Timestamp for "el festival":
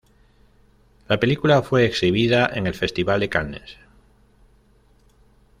2.65-3.19